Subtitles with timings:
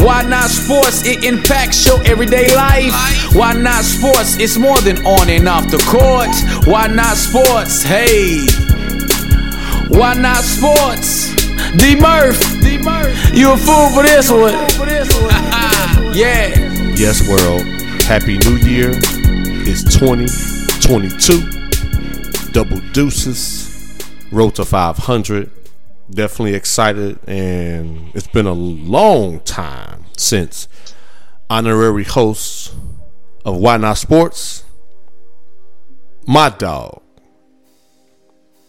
[0.00, 1.04] Why not sports?
[1.06, 2.92] It impacts your everyday life.
[3.34, 4.38] Why not sports?
[4.38, 6.30] It's more than on and off the court.
[6.66, 7.82] Why not sports?
[7.82, 8.46] Hey.
[9.88, 11.34] Why not sports?
[11.76, 12.40] D Murph.
[12.62, 13.34] D Murph.
[13.34, 14.54] You a fool for this one.
[16.14, 16.48] yeah.
[16.96, 17.62] Yes, world.
[18.02, 18.92] Happy New Year.
[19.66, 22.52] It's 2022.
[22.52, 23.68] Double deuces.
[24.32, 25.50] Road to 500.
[26.10, 27.18] Definitely excited.
[27.28, 30.68] And it's been a long time since
[31.48, 32.74] honorary host
[33.44, 34.64] of Why Not Sports,
[36.26, 37.02] my dog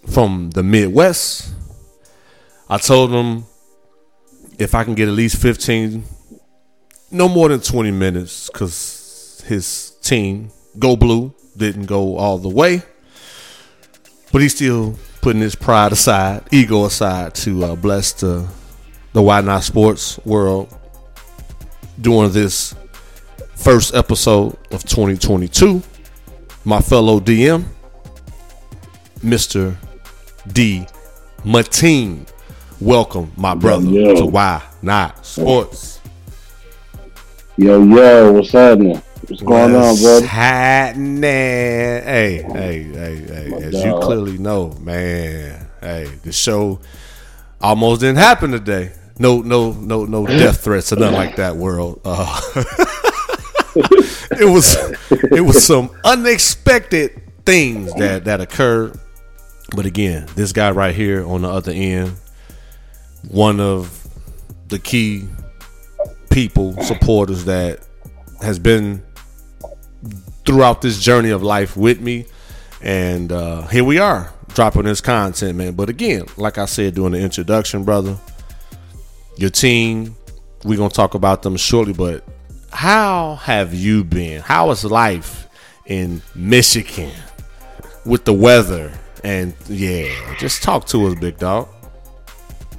[0.07, 1.53] from the Midwest.
[2.69, 3.45] I told him
[4.57, 6.03] if I can get at least 15
[7.11, 12.81] no more than 20 minutes because his team, Go Blue, didn't go all the way.
[14.31, 18.47] But he still putting his pride aside, ego aside to uh, bless the,
[19.13, 20.75] the Why Not Sports world
[21.99, 22.75] during this
[23.55, 25.81] first episode of 2022.
[26.65, 27.63] My fellow DM,
[29.19, 29.75] Mr.
[30.51, 30.85] D.
[31.43, 32.27] Mateen.
[32.79, 34.15] Welcome, my brother, yo.
[34.15, 35.99] to Why Not Sports.
[37.57, 39.01] Yo, yo, what's happening?
[39.31, 40.25] What's going on, What's brother?
[40.25, 41.21] happening?
[41.23, 43.63] Hey, hey, hey, hey.
[43.63, 45.69] As you clearly know, man.
[45.79, 46.81] Hey, the show
[47.61, 48.91] almost didn't happen today.
[49.19, 51.55] No, no, no, no death threats or nothing like that.
[51.55, 52.01] World.
[52.03, 52.41] Uh,
[54.37, 54.75] it was,
[55.31, 58.99] it was some unexpected things that that occurred.
[59.73, 62.17] But again, this guy right here on the other end,
[63.29, 64.09] one of
[64.67, 65.29] the key
[66.29, 67.87] people, supporters that
[68.41, 69.03] has been
[70.45, 72.25] throughout this journey of life with me.
[72.81, 75.73] And uh, here we are dropping this content, man.
[75.73, 78.17] But again, like I said during the introduction, brother,
[79.37, 80.15] your team,
[80.63, 81.93] we're going to talk about them shortly.
[81.93, 82.23] But
[82.71, 84.41] how have you been?
[84.41, 85.47] How is life
[85.85, 87.11] in Michigan
[88.05, 88.91] with the weather?
[89.23, 91.67] And yeah, just talk to us, big dog.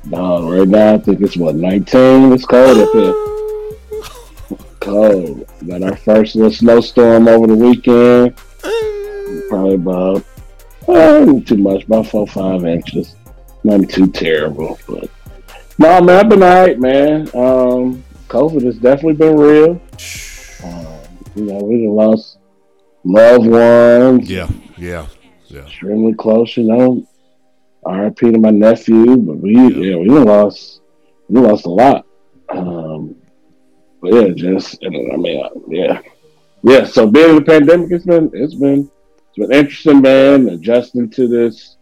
[0.04, 2.32] No, right now I think it's what 19.
[2.32, 3.31] It's cold up here.
[4.82, 5.46] Cold.
[5.66, 8.36] Got our first little snowstorm over the weekend.
[9.48, 10.24] Probably about
[10.88, 13.14] not too much, about four five inches.
[13.62, 15.08] Nothing too terrible, but
[15.78, 17.28] no, man, I've been alright, man.
[17.32, 19.80] Um, COVID has definitely been real.
[20.64, 20.98] Um,
[21.36, 22.38] you know, we lost
[23.04, 24.28] loved ones.
[24.28, 25.06] Yeah, yeah,
[25.46, 25.60] yeah.
[25.60, 27.06] extremely close, you know.
[27.86, 30.80] RIP to my nephew, but we yeah, we lost
[31.28, 32.04] we lost a lot.
[32.48, 33.21] Um
[34.02, 36.02] but yeah, just and I mean yeah.
[36.64, 38.90] Yeah, so being in the pandemic it's been it's been
[39.28, 41.76] it's been interesting, man, adjusting to this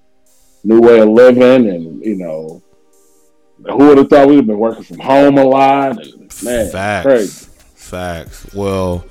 [0.62, 2.62] new way of living and you know
[3.64, 7.04] who would have thought we'd have been working from home a lot and man Facts.
[7.04, 7.46] crazy.
[7.74, 8.54] Facts.
[8.54, 9.04] Well,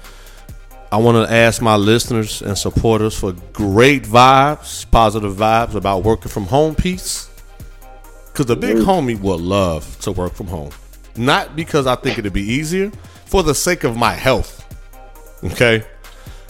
[0.91, 6.29] I want to ask my listeners and supporters for great vibes, positive vibes about working
[6.29, 7.29] from home piece.
[8.27, 8.85] Because the big mm.
[8.85, 10.71] homie would love to work from home.
[11.19, 12.91] Not because I think it'd be easier,
[13.25, 14.55] for the sake of my health.
[15.43, 15.83] Okay?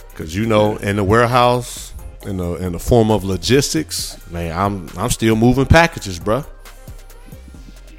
[0.09, 1.93] Because you know, in the warehouse,
[2.25, 6.45] in the in the form of logistics, man, I'm I'm still moving packages, bruh.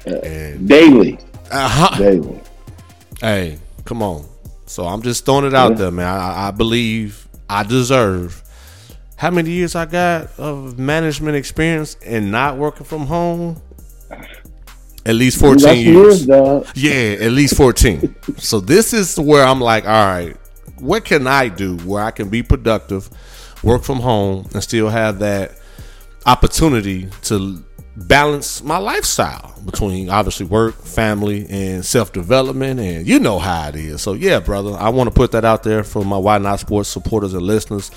[0.05, 1.19] And Daily.
[1.51, 1.97] uh-huh.
[1.97, 2.39] Daily.
[3.19, 4.25] Hey, come on.
[4.65, 5.77] So I'm just throwing it out Yeah.
[5.77, 6.07] there, man.
[6.07, 8.41] I, I believe I deserve.
[9.17, 13.61] How many years I got of management experience and not working from home?
[15.05, 16.27] At least 14 some years.
[16.75, 18.15] Yeah, at least 14.
[18.37, 20.37] so this is where I'm like, all right,
[20.79, 23.09] what can I do where I can be productive,
[23.63, 25.57] work from home, and still have that
[26.25, 27.63] opportunity to
[27.95, 32.79] balance my lifestyle between obviously work, family, and self development.
[32.79, 34.01] And you know how it is.
[34.01, 36.89] So, yeah, brother, I want to put that out there for my Why Not Sports
[36.89, 37.91] supporters and listeners.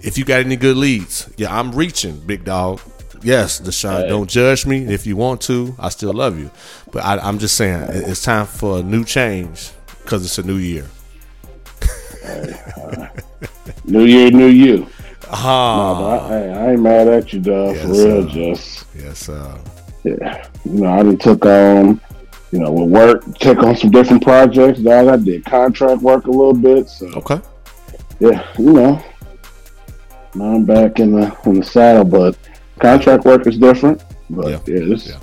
[0.00, 2.80] If you got any good leads, yeah, I'm reaching, big dog.
[3.24, 5.74] Yes, Deshaun, don't judge me if you want to.
[5.78, 6.50] I still love you.
[6.92, 9.70] But I, I'm just saying, it's time for a new change
[10.02, 10.86] because it's a new year.
[13.86, 14.86] New year, new you.
[15.30, 17.76] Ah, I, hey, I ain't mad at you, dog.
[17.76, 18.34] Yes, for real, sir.
[18.34, 19.58] just yes, uh,
[20.02, 20.46] yeah.
[20.64, 22.00] You know, I done took on,
[22.50, 25.08] you know, with work, took on some different projects, dog.
[25.08, 27.40] I did contract work a little bit, so okay.
[28.20, 29.02] yeah, you know,
[30.34, 32.36] now I'm back in the in the saddle, but
[32.80, 34.02] contract work is different.
[34.30, 34.58] But Yeah.
[34.66, 35.14] yeah, Yeah.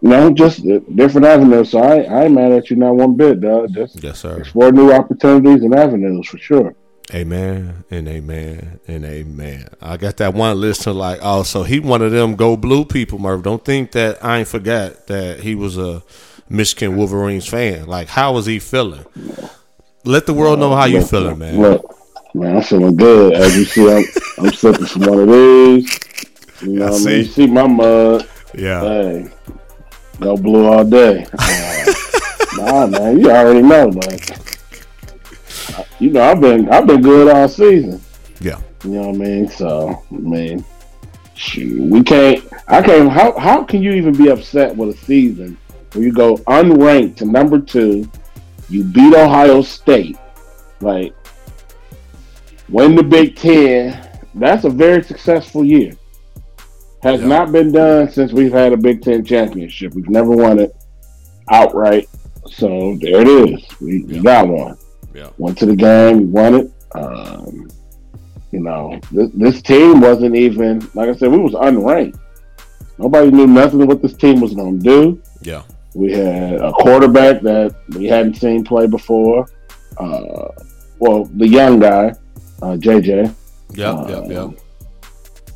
[0.00, 0.62] no, just
[0.96, 1.70] different avenues.
[1.70, 3.72] So I I ain't mad at you not one bit, dog.
[3.74, 4.38] Just Yes, sir.
[4.38, 6.74] explore new opportunities and avenues for sure.
[7.12, 9.66] Amen and amen and amen.
[9.82, 13.18] I got that one listener like, oh, so he one of them go blue people,
[13.18, 13.42] Murph.
[13.42, 16.02] Don't think that I ain't forgot that he was a
[16.48, 17.86] Michigan Wolverines fan.
[17.86, 19.04] Like, how was he feeling?
[20.04, 21.60] Let the world know how you feeling, man.
[21.60, 21.96] Look,
[22.34, 23.34] man, I'm feeling good.
[23.34, 24.04] As you see, I'm,
[24.38, 25.98] I'm sipping some one of these.
[26.62, 27.06] You know I what I see.
[27.06, 27.16] mean?
[27.18, 28.26] You see my mug.
[28.54, 28.80] Yeah.
[28.80, 29.28] Hey,
[30.20, 31.26] go blue all day.
[32.54, 34.18] Uh, nah, man, you already know, man.
[35.98, 38.00] You know, I've been I've been good all season.
[38.40, 38.60] Yeah.
[38.84, 39.48] You know what I mean?
[39.48, 40.64] So, I mean,
[41.34, 42.44] shoot, we can't.
[42.68, 43.10] I can't.
[43.10, 45.56] How how can you even be upset with a season
[45.92, 48.08] where you go unranked to number two,
[48.68, 50.18] you beat Ohio State,
[50.80, 51.14] like
[52.72, 54.08] win the Big Ten?
[54.34, 55.92] That's a very successful year.
[57.02, 57.26] Has Yeah.
[57.26, 59.94] not been done since we've had a Big Ten championship.
[59.94, 60.74] We've never won it
[61.50, 62.08] outright.
[62.48, 63.64] So there it is.
[63.80, 64.76] We, we got one
[65.14, 65.28] Yeah.
[65.38, 66.70] went to the game, we won it.
[66.94, 67.68] Um,
[68.50, 72.18] you know, this, this team wasn't even like I said, we was unranked.
[72.98, 75.22] Nobody knew nothing what this team was going to do.
[75.42, 75.62] Yeah.
[75.94, 79.46] We had a quarterback that we hadn't seen play before.
[79.98, 80.48] Uh,
[80.98, 82.14] well, the young guy,
[82.62, 83.34] uh, JJ.
[83.74, 84.08] Yep.
[84.08, 84.24] Yep.
[84.30, 84.60] Yep.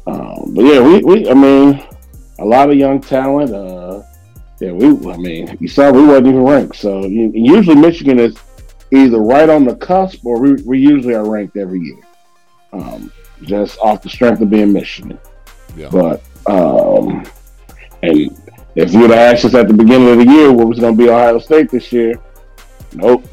[0.07, 1.83] Um, but yeah, we, we, I mean,
[2.39, 3.53] a lot of young talent.
[3.53, 4.03] Uh,
[4.61, 6.77] yeah, we, I mean, you saw we wasn't even ranked.
[6.77, 8.37] So you, usually Michigan is
[8.93, 12.01] either right on the cusp or we, we usually are ranked every year.
[12.73, 13.13] Um,
[13.43, 15.19] just off the strength of being Michigan.
[15.77, 15.91] Yeah.
[15.91, 17.25] But, um,
[18.03, 18.37] and
[18.75, 20.97] if you would have asked us at the beginning of the year what was going
[20.97, 22.21] to be Ohio State this year,
[22.95, 23.25] nope.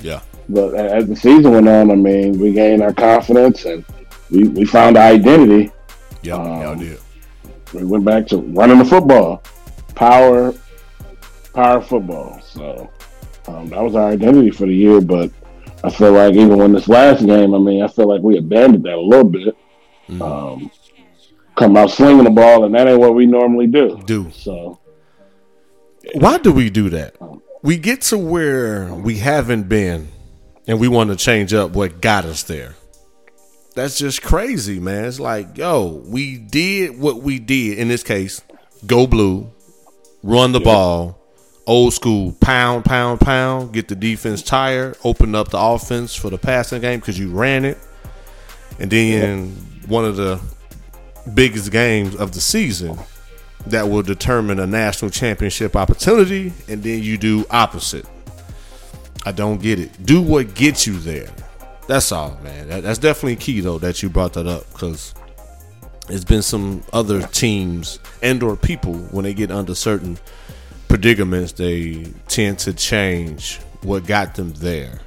[0.00, 0.20] Yeah.
[0.48, 3.84] But as the season went on, I mean, we gained our confidence and
[4.30, 5.72] we, we found our identity.
[6.22, 6.98] Y'all Um, did.
[7.74, 9.42] we went back to running the football,
[9.94, 10.54] power,
[11.52, 12.40] power football.
[12.42, 12.90] So
[13.48, 15.00] um, that was our identity for the year.
[15.00, 15.30] But
[15.84, 18.84] I feel like even when this last game, I mean, I feel like we abandoned
[18.84, 19.56] that a little bit.
[20.08, 20.22] Mhm.
[20.22, 20.70] Um,
[21.56, 24.00] come out slinging the ball, and that ain't what we normally do.
[24.06, 24.28] Do.
[24.30, 24.78] So
[26.14, 27.16] Why do we do that?
[27.62, 30.08] We get to where we haven't been,
[30.66, 32.74] and we want to change up what got us there.
[33.74, 35.04] That's just crazy, man.
[35.04, 37.78] It's like, yo, we did what we did.
[37.78, 38.40] In this case,
[38.86, 39.50] go blue,
[40.22, 41.18] run the ball,
[41.66, 46.38] old school, pound, pound, pound, get the defense tired, open up the offense for the
[46.38, 47.76] passing game because you ran it.
[48.78, 49.50] And then
[49.86, 50.40] one of the
[51.34, 52.98] biggest games of the season
[53.66, 58.06] that will determine a national championship opportunity, and then you do opposite.
[59.26, 60.06] I don't get it.
[60.06, 61.28] Do what gets you there.
[61.88, 62.68] That's all, man.
[62.68, 65.14] That, that's definitely key though that you brought that up because
[66.08, 70.16] it's been some other teams and or people when they get under certain
[70.88, 75.00] predicaments, they tend to change what got them there,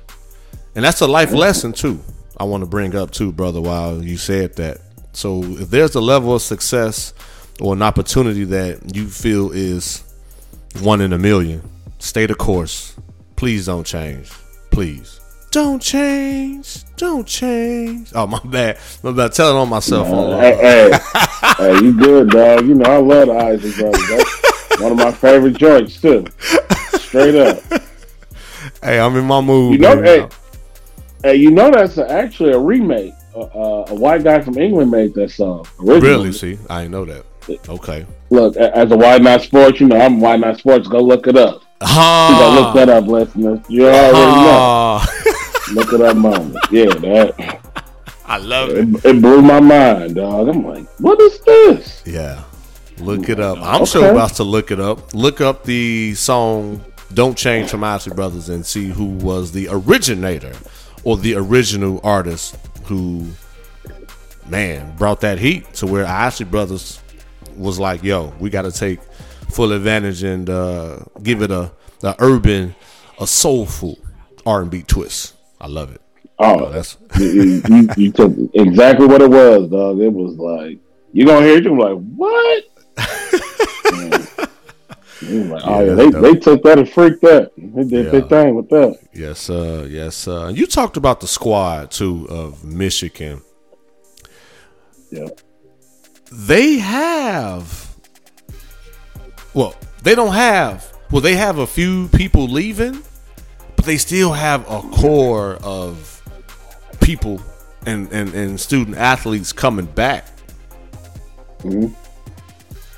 [0.76, 2.00] and that's a life lesson too.
[2.38, 3.62] I want to bring up too, brother.
[3.62, 4.80] While you said that,
[5.14, 7.14] so if there's a level of success
[7.62, 10.04] or an opportunity that you feel is
[10.82, 11.62] one in a million,
[12.00, 12.96] stay the course.
[13.40, 14.30] Please don't change.
[14.70, 15.22] Please.
[15.52, 16.84] Don't change.
[16.98, 18.12] Don't change.
[18.14, 18.78] Oh my bad.
[19.02, 19.32] My bad.
[19.32, 20.10] Telling on myself.
[20.10, 21.00] on, uh, hey, hey,
[21.58, 22.68] hey, you good, dog?
[22.68, 24.10] You know I love the Isley brothers.
[24.10, 26.26] That's one of my favorite joints too.
[26.98, 27.64] Straight up.
[28.84, 29.72] hey, I'm in my mood.
[29.72, 30.30] You know, hey, now.
[31.24, 33.14] hey, you know that's a, actually a remake.
[33.34, 35.66] Uh, uh, a white guy from England made that song.
[35.80, 36.02] Originally.
[36.02, 36.32] Really?
[36.34, 37.26] See, I didn't know that.
[37.70, 38.06] Okay.
[38.32, 40.90] Look, as a white not sports, you know I'm white not sports.
[40.90, 41.64] Go look it up.
[41.82, 43.60] Gotta look Ah, that up, listeners.
[43.70, 44.50] You already know.
[44.52, 45.08] ah.
[45.74, 46.58] Look at that moment.
[46.72, 47.62] Yeah, that
[48.26, 48.88] I love it.
[48.90, 50.50] it, it blew my mind, dog.
[50.50, 52.04] I'm like, what is this?
[52.06, 52.44] Yeah.
[53.00, 53.58] Look it up.
[53.60, 53.92] I'm Okay.
[53.92, 55.14] sure about to look it up.
[55.14, 56.84] Look up the song
[57.14, 60.54] Don't Change from Isley Brothers and see who was the originator
[61.06, 63.26] or the original artist who,
[64.48, 67.00] man, brought that heat to where Isley Brothers
[67.56, 69.00] was like, yo, we got to take
[69.50, 71.72] full advantage and uh, give it a,
[72.04, 72.76] a urban,
[73.20, 73.98] a soulful
[74.46, 75.36] R&B twist.
[75.60, 76.02] I love it.
[76.40, 80.00] Oh, That's you, you, you, took exactly what it was, dog.
[80.00, 80.78] It was like
[81.12, 82.64] you gonna hear it, you're like, what?
[85.22, 86.22] Like, oh Yeah, yeah, they, dope.
[86.22, 87.52] they took that and freaked that.
[87.58, 88.12] They did Yeah.
[88.12, 88.98] their thing with that.
[89.14, 90.30] Yes, uh, yes.
[90.30, 93.42] Uh, you talked about the squad too of Michigan.
[95.12, 95.28] Yeah.
[96.32, 97.89] They have,
[99.54, 100.92] well, they don't have.
[101.12, 103.04] Well, they have a few people leaving,
[103.76, 106.22] but they still have a core of
[107.02, 107.42] people
[107.86, 110.28] and, and, and student athletes coming back.
[111.60, 111.94] Mhm.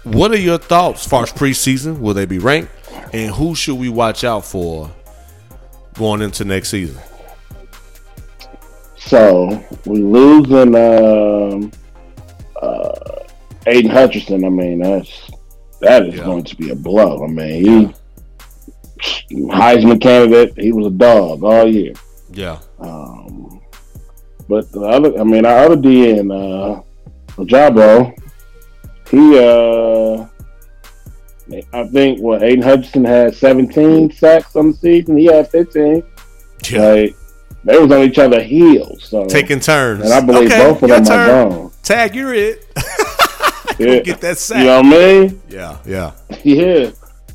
[0.04, 2.00] What are your thoughts as far as preseason?
[2.00, 2.72] Will they be ranked?
[3.14, 4.90] And who should we watch out for
[5.94, 7.00] going into next season?
[8.98, 11.72] So we losing um,
[12.62, 12.94] uh,
[13.68, 14.44] Aidan Hutchinson.
[14.46, 15.30] I mean, that's
[15.82, 16.24] that is Yeah.
[16.26, 17.24] going to be a blow.
[17.24, 17.94] I mean,
[19.30, 20.54] he Heisman candidate.
[20.58, 21.94] He was a dog all year.
[22.34, 22.60] Yeah.
[22.80, 23.62] Um,
[24.48, 26.82] but the other, I mean, our other DN, uh,
[27.44, 28.14] Jabo,
[29.10, 30.26] he, uh,
[31.74, 35.18] I think what Aidan Hutchinson had 17 sacks on the season.
[35.18, 36.04] He had 15.
[36.70, 36.82] Yeah.
[36.82, 37.16] Like
[37.66, 39.04] they was on each other heels.
[39.06, 40.04] So Taking turns.
[40.06, 41.72] and I believe Okay, both of them are gone.
[41.84, 42.66] Tag, you're it.
[43.80, 44.00] Yeah.
[44.00, 44.60] Get that sack.
[44.60, 44.90] You know what I
[45.28, 45.42] mean?
[45.50, 46.12] Yeah, yeah.
[46.44, 46.92] Yeah.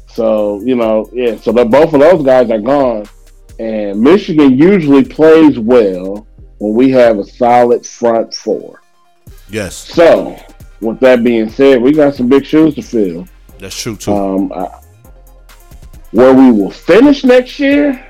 [0.09, 3.05] So, you know, yeah, so the, both of those guys are gone.
[3.59, 6.26] And Michigan usually plays well
[6.59, 8.81] when we have a solid front four.
[9.50, 10.37] Yes, So,
[10.81, 13.26] with that being said, we got some big shoes to fill.
[13.59, 14.12] that's true too.
[14.12, 14.69] Um, I,
[16.12, 18.05] where we will finish next year,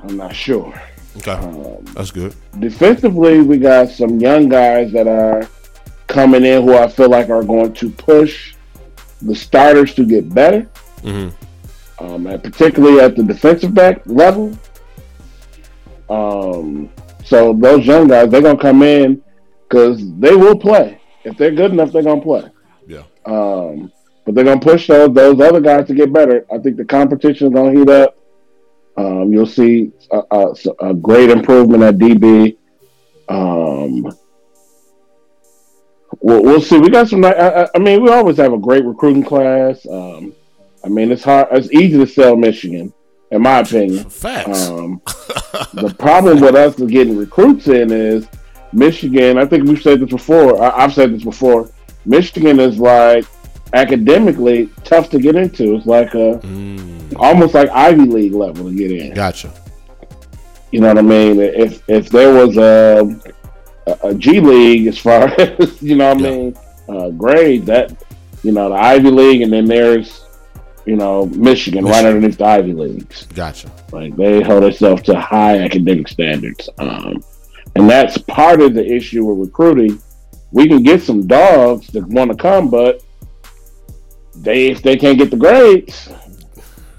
[0.00, 0.72] I'm not sure.
[1.18, 2.34] okay, Um, that's good.
[2.58, 5.42] defensively, we got some young guys that are
[6.10, 8.54] coming in who I feel like are going to push
[9.22, 10.68] the starters to get better,
[11.02, 11.28] hmm
[12.00, 14.56] um, and particularly at the defensive back level.
[16.08, 16.90] Um,
[17.24, 19.22] so those young guys, they're gonna come in
[19.68, 21.00] because they will play.
[21.24, 22.44] If they're good enough, they're gonna play.
[22.86, 23.04] Yeah.
[23.26, 23.92] Um,
[24.24, 26.46] but they're gonna push those those other guys to get better.
[26.52, 28.16] I think the competition is gonna heat up.
[28.96, 32.56] Um, you'll see a, a, a great improvement at DB.
[33.28, 34.10] Um,
[36.20, 36.78] we'll, we'll see.
[36.78, 37.24] We got some.
[37.24, 39.86] I, I- I mean, we always have a great recruiting class.
[39.86, 40.34] Um,
[40.84, 41.48] I mean, it's hard.
[41.52, 42.92] It's easy to sell Michigan,
[43.30, 44.04] in my opinion.
[44.10, 44.68] Facts.
[44.68, 45.00] Um,
[45.74, 48.26] the problem with us getting recruits in is
[48.72, 49.38] Michigan.
[49.38, 50.62] I think we've said this before.
[50.62, 51.70] I, I've said this before.
[52.06, 53.24] Michigan is like
[53.74, 55.74] academically tough to get into.
[55.76, 59.14] It's like a Mm, almost like Ivy League level to get in.
[59.14, 59.52] gotcha.
[60.72, 61.40] You know what I mean?
[61.40, 63.04] If if there was a
[63.90, 66.56] a, a G League as far as you know what I mean
[66.88, 67.92] uh, grade that
[68.42, 70.24] you know the Ivy League and then there's
[70.86, 72.14] you know Michigan, right Michigan.
[72.16, 73.26] underneath the Ivy Leagues.
[73.34, 73.70] Gotcha.
[73.92, 77.22] Like they hold themselves to high academic standards, um,
[77.76, 80.00] and that's part of the issue with recruiting.
[80.52, 83.04] We can get some dogs that want to come, but
[84.36, 86.08] they if they can't get the grades,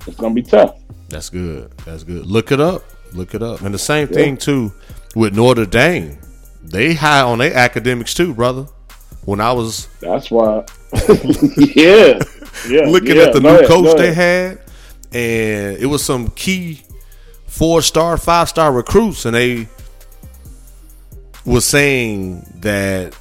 [0.08, 0.78] it's gonna be tough.
[1.10, 1.72] That's good.
[1.86, 2.26] That's good.
[2.26, 2.84] Look it up.
[3.14, 3.62] Look it up.
[3.62, 4.72] And the same thing too
[5.16, 6.18] with Notre Dame.
[6.64, 8.68] They high on their academics too, brother.
[9.26, 10.66] When I was That's why.
[11.58, 12.20] yeah,
[12.68, 12.82] yeah.
[12.88, 14.60] looking yeah, at the go new ahead, coach they had,
[15.12, 16.82] and it was some key
[17.46, 19.68] four star, five star recruits, and they
[21.46, 23.16] was saying that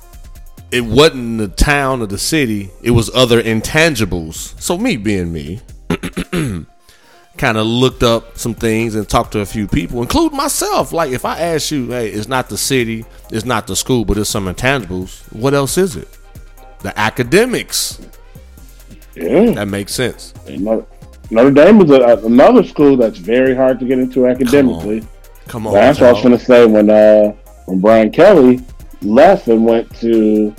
[0.71, 4.59] it wasn't the town or the city, it was other intangibles.
[4.61, 5.61] So me being me,
[7.37, 10.93] kind of looked up some things and talked to a few people, including myself.
[10.93, 14.19] Like if I ask you, hey, it's not the city, it's not the school, but
[14.19, 15.23] it's some intangibles.
[15.33, 16.09] What else is it?
[16.81, 18.01] The academics.
[19.15, 20.35] Yeah, That makes sense.
[20.49, 20.87] Notre,
[21.31, 25.07] Notre Dame is a, another school that's very hard to get into academically.
[25.47, 25.75] Come on.
[25.75, 27.33] That's what I was going to say when uh,
[27.67, 28.61] when Brian Kelly
[29.03, 30.55] left and went to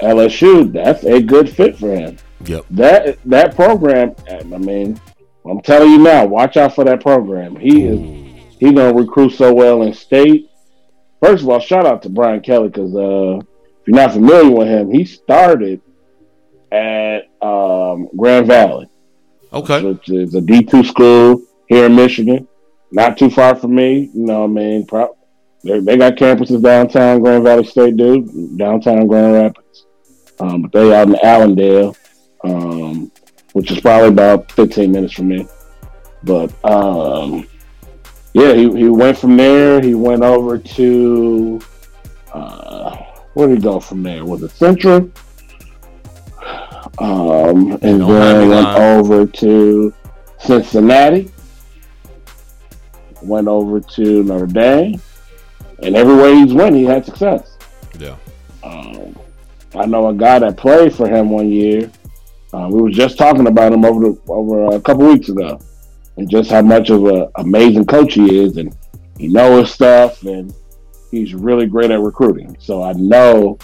[0.00, 0.70] LSU.
[0.72, 2.18] That's a good fit for him.
[2.44, 2.66] Yep.
[2.70, 4.14] That that program.
[4.30, 5.00] I mean,
[5.46, 6.24] I'm telling you now.
[6.26, 7.56] Watch out for that program.
[7.56, 8.00] He is
[8.58, 10.48] he gonna recruit so well in state.
[11.22, 14.68] First of all, shout out to Brian Kelly because uh, if you're not familiar with
[14.68, 15.80] him, he started
[16.72, 18.88] at um, Grand Valley,
[19.52, 19.82] Okay.
[19.82, 22.48] which is a D2 school here in Michigan,
[22.90, 24.10] not too far from me.
[24.14, 25.16] You know, what I mean, Pro-
[25.62, 29.86] they they got campuses downtown Grand Valley State, dude, downtown Grand Rapids,
[30.40, 31.96] um, but they out in Allendale,
[32.44, 33.10] um,
[33.54, 35.46] which is probably about 15 minutes from me.
[36.24, 37.46] But um,
[38.32, 39.80] yeah, he, he went from there.
[39.80, 41.60] He went over to
[42.32, 42.96] uh,
[43.34, 44.24] where did he go from there?
[44.24, 45.10] Was it Central?
[46.98, 48.98] Um, and Don't then went lying.
[49.00, 49.94] over to
[50.38, 51.30] Cincinnati.
[53.22, 55.00] Went over to Notre Dame,
[55.82, 57.56] and everywhere he's went, he had success.
[57.98, 58.16] Yeah.
[58.62, 59.16] Um,
[59.74, 61.90] I know a guy that played for him one year.
[62.54, 65.58] Uh, we were just talking about him over the, over a couple weeks ago,
[66.16, 68.76] and just how much of an amazing coach he is, and
[69.18, 70.54] he knows his stuff, and
[71.10, 72.56] he's really great at recruiting.
[72.60, 73.58] So I know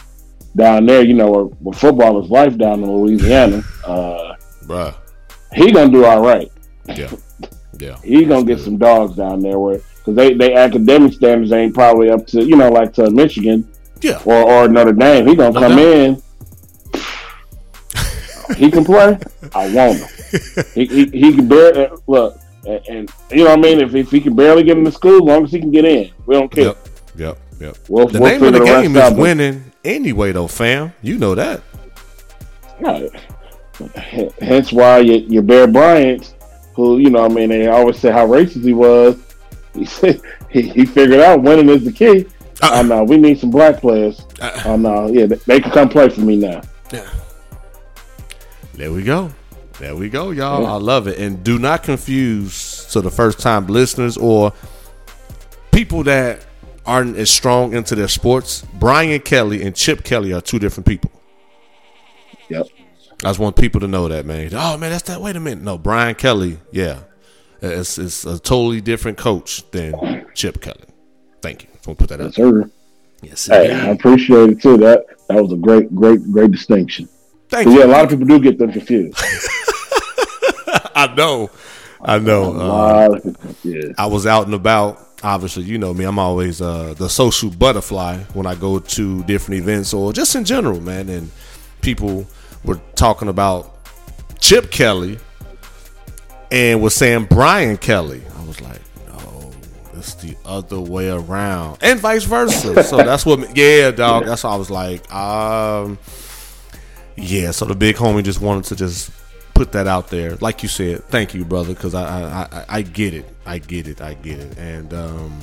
[0.57, 4.95] down there, you know, where, where football is life down in Louisiana, uh, Bruh.
[5.55, 6.51] he gonna do all right.
[6.89, 7.11] Yeah.
[7.79, 7.97] Yeah.
[8.05, 12.11] He gonna get some dogs down there where because they they academic standards ain't probably
[12.11, 13.67] up to you know like to Michigan
[14.03, 14.21] Yeah.
[14.27, 15.27] or or Notre Dame.
[15.27, 15.87] He gonna No come doubt.
[15.87, 16.23] in.
[18.57, 19.19] He can play.
[19.55, 20.09] I want him.
[20.75, 22.39] He he, he can barely uh, look.
[22.67, 23.81] And, and you know what I mean.
[23.81, 26.11] If, if he can barely get into school, as long as he can get in,
[26.27, 26.65] we don't care.
[26.67, 26.89] Yep.
[27.17, 27.39] Yep.
[27.61, 27.77] Yep.
[27.89, 30.93] We'll, The we'll name of the figure game is out, winning anyway, though, fam.
[31.03, 31.63] You know that.
[32.81, 33.11] Right.
[34.41, 36.35] Hence why your, your Bear Bryant,
[36.75, 39.19] who you know, I mean, they always say how racist he was.
[39.75, 42.27] He said he, he figured out winning is the key.
[42.63, 42.81] Uh-uh.
[42.81, 44.21] Oh no, we need some black players.
[44.41, 44.63] Uh-uh.
[44.67, 46.61] Oh no, yeah, they, they can come play for me now.
[48.81, 49.31] There we go.
[49.79, 50.65] There we go, y'all.
[50.65, 51.19] I love it.
[51.19, 54.55] And do not confuse to the first time listeners or
[55.71, 56.47] people that
[56.87, 58.65] aren't as strong into their sports.
[58.79, 61.13] Brian Kelly and Chip Kelly are two different people.
[62.49, 62.69] Yep.
[63.23, 64.49] I just want people to know that, man.
[64.55, 65.21] Oh man, that's that.
[65.21, 65.63] Wait a minute.
[65.63, 67.01] No, Brian Kelly, yeah.
[67.61, 70.87] It's, it's a totally different coach than Chip Kelly.
[71.43, 71.69] Thank you.
[71.75, 72.35] Just want to put that out.
[72.35, 72.71] Yes, sir.
[73.21, 74.79] Yes, Hey, I appreciate it too.
[74.79, 77.11] That that was a great, great, great distinction.
[77.51, 77.79] Thank you.
[77.81, 79.19] yeah, a lot of people do get them confused.
[80.95, 81.51] I know.
[82.03, 82.53] I know.
[82.55, 83.93] Uh, lot of people- yeah.
[83.99, 85.07] I was out and about.
[85.23, 86.05] Obviously, you know me.
[86.05, 90.45] I'm always uh, the social butterfly when I go to different events or just in
[90.47, 91.09] general, man.
[91.11, 91.31] And
[91.83, 92.27] people
[92.65, 93.77] were talking about
[94.39, 95.19] Chip Kelly
[96.51, 98.23] and was saying Brian Kelly.
[98.39, 99.51] I was like, no,
[99.93, 102.83] it's the other way around, and vice versa.
[102.83, 104.25] so that's what, yeah, dog.
[104.25, 105.99] That's why I was like, um,
[107.21, 107.51] yeah.
[107.51, 109.11] So the big homie just wanted to just
[109.55, 111.05] put that out there, like you said.
[111.05, 113.27] Thank you, brother, because I, I I I get it.
[113.45, 114.01] I get it.
[114.01, 114.59] I get it.
[114.59, 115.41] And um,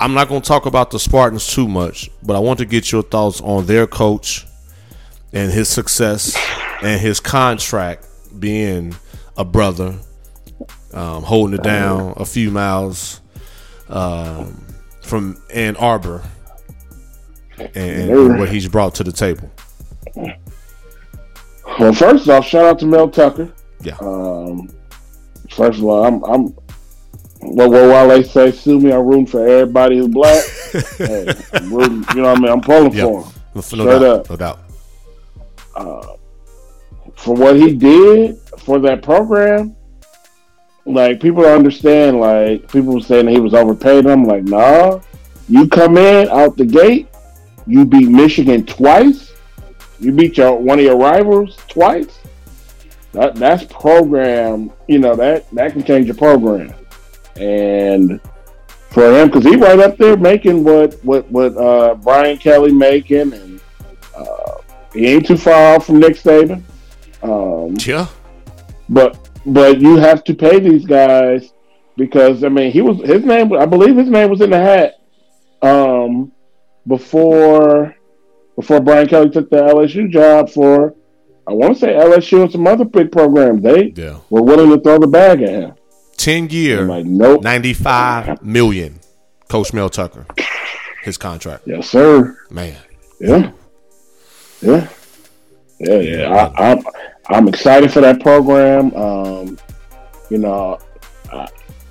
[0.00, 2.92] I'm not going to talk about the Spartans too much, but I want to get
[2.92, 4.46] your thoughts on their coach
[5.32, 6.36] and his success
[6.82, 8.06] and his contract
[8.38, 8.94] being
[9.36, 9.94] a brother,
[10.92, 13.20] um, holding it down a few miles
[13.88, 14.66] um,
[15.02, 16.22] from Ann Arbor,
[17.58, 19.50] and, and what he's brought to the table.
[21.78, 23.52] Well, first off, shout out to Mel Tucker.
[23.82, 23.96] Yeah.
[24.00, 24.68] Um,
[25.50, 26.54] first of all, I'm, I'm
[27.42, 30.42] well, while they say sue me, I'm rooting for everybody who's black.
[30.98, 32.50] hey, I'm rooting, you know what I mean?
[32.50, 33.04] I'm pulling Yeah.
[33.04, 33.32] for him.
[33.54, 34.02] No, Straight doubt.
[34.02, 34.30] up.
[34.30, 34.58] No doubt.
[37.16, 39.74] For what he did for that program,
[40.84, 42.20] like people don't understand.
[42.20, 44.06] Like people were saying he was overpaid.
[44.06, 45.00] I'm like, nah.
[45.48, 47.08] You come in out the gate,
[47.66, 49.32] you beat Michigan twice.
[49.98, 52.18] You beat your one of your rivals twice.
[53.12, 54.70] That that's program.
[54.88, 56.74] You know that that can change your program.
[57.36, 58.20] And
[58.90, 63.32] for him, because he right up there making what what what uh, Brian Kelly making,
[63.32, 63.60] and
[64.16, 64.52] uh,
[64.92, 66.62] he ain't too far off from Nick Saban.
[67.22, 68.06] Um, Yeah.
[68.88, 71.52] but but you have to pay these guys
[71.96, 75.00] because I mean he was his name I believe his name was in the hat
[75.62, 76.30] um
[76.86, 77.95] before
[78.56, 80.94] before Brian Kelly took the LSU job for
[81.48, 84.16] I want to say LSU and some other big programs they Yeah.
[84.30, 85.72] were willing to throw the bag at him.
[86.16, 88.98] Ten year, I'm like nope, 95 million.
[89.48, 90.26] Coach Mel Tucker,
[91.04, 91.62] his contract.
[91.66, 92.76] yes sir, Man,
[93.20, 93.52] yeah,
[94.60, 94.88] yeah,
[95.78, 96.50] yeah, yeah.
[96.58, 96.84] I, I'm
[97.28, 98.92] I'm excited for that program.
[98.94, 99.56] Um,
[100.30, 100.78] you know,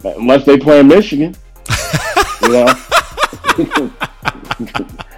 [0.03, 1.33] unless they play in Michigan,
[2.41, 2.73] you know.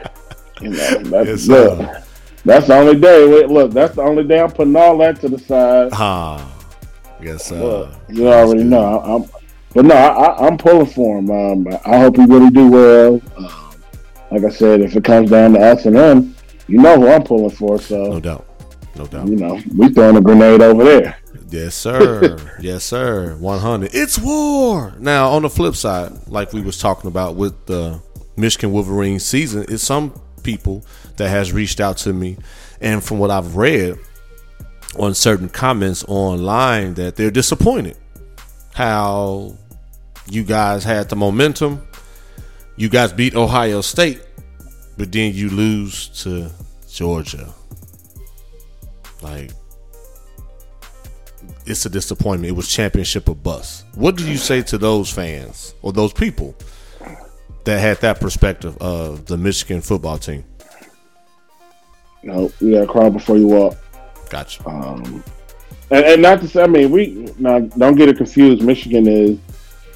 [0.61, 1.89] you know, that's, Yes, look,
[2.45, 3.27] that's the only day.
[3.27, 5.89] Wait, Look, that's the only day I'm putting all that to the side.
[5.93, 6.49] ah,
[7.21, 8.99] yes, uh, you already know.
[8.99, 9.25] I, I'm,
[9.73, 11.29] but no, I, I'm pulling for him.
[11.29, 13.21] Um, I hope he really do well.
[13.37, 13.75] Um,
[14.31, 16.35] like I said, if it comes down to us and them,
[16.67, 17.79] you know who I'm pulling for.
[17.79, 18.45] So no doubt,
[18.95, 19.27] no doubt.
[19.27, 21.17] you know, we throwing a grenade over there.
[21.49, 22.37] Yes, sir.
[22.59, 23.35] yes, sir.
[23.37, 23.91] One hundred.
[23.93, 24.93] It's war.
[24.99, 28.01] Now, on the flip side, like we was talking about with the
[28.35, 30.13] Michigan Wolverines season, it's some
[30.47, 30.85] people
[31.17, 32.37] that has reached out to me,
[32.79, 33.99] and from what I've read
[34.97, 37.97] on certain comments online, that they're disappointed
[38.73, 39.53] how
[40.29, 41.81] you guys had the momentum.
[42.77, 44.21] You guys beat Ohio State,
[44.97, 46.49] but then you lose to
[46.87, 47.53] Georgia.
[49.21, 49.51] Like
[51.65, 52.49] it's a disappointment.
[52.51, 53.85] It was championship or bust.
[53.95, 56.55] What do you say to those fans or those people
[57.67, 60.45] that had that perspective of the Michigan football team?
[62.23, 63.77] You know, we gotta crawl before you walk.
[64.29, 64.65] Gotcha.
[64.67, 65.21] Um,
[65.91, 68.63] and, and not to say, I mean, we now don't get it confused.
[68.63, 69.37] Michigan is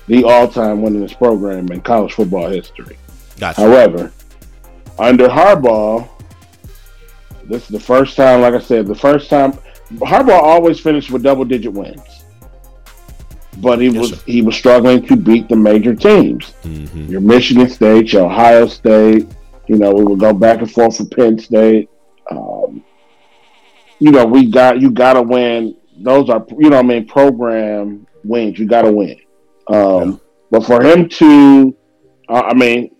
[0.07, 2.97] the all-time winningest program in college football history.
[3.39, 3.61] Gotcha.
[3.61, 4.11] However,
[4.99, 6.09] under Harbaugh,
[7.45, 9.53] this is the first time, like I said, the first time
[9.93, 12.20] Harbaugh always finished with double-digit wins.
[13.61, 14.17] But he Yes, was sir.
[14.25, 16.53] he was struggling to beat the major teams.
[16.63, 17.09] Mhm.
[17.09, 19.27] Your Michigan State, your Ohio State.
[19.67, 21.89] You know, we would go back and forth for Penn State.
[22.29, 22.83] Um,
[23.99, 25.75] you know, we got you got to win.
[25.97, 28.57] Those are you know, I mean, program wins.
[28.59, 29.17] You got to win.
[29.67, 29.77] Um,
[30.11, 30.15] Yeah.
[30.51, 31.73] But for him to,
[32.27, 32.91] uh, I mean,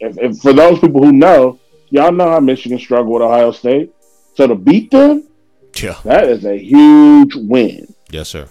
[0.00, 3.92] if, if for those people who know, y'all know how Michigan struggled with Ohio State.
[4.34, 5.22] So to beat them,
[5.80, 5.94] Yeah.
[6.04, 7.86] that is a huge win.
[8.10, 8.46] Yes, sir.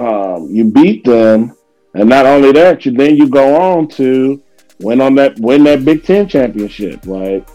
[0.00, 1.54] Um, you beat them,
[1.94, 4.42] and not only that, you then you go on to
[4.80, 7.04] win on that win that Big Ten championship.
[7.06, 7.46] Like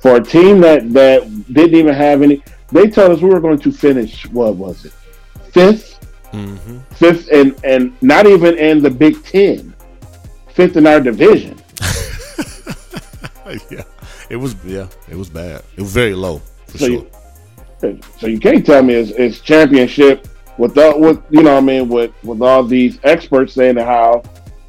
[0.00, 1.22] for a team that that
[1.52, 4.26] didn't even have any, they told us we were going to finish.
[4.30, 4.92] What was it?
[5.52, 5.98] Fifth,
[6.30, 9.74] hmm fifth, and and not even in the Big Ten,
[10.48, 11.56] fifth in our division.
[13.70, 13.82] yeah.
[14.28, 14.88] It was yeah.
[15.08, 15.62] It was bad.
[15.76, 16.94] It was very low for So sure.
[16.94, 17.10] you-
[18.18, 20.26] So you can't tell me it's, it's championship
[20.58, 24.22] with the, with you know I mean with with all these experts saying how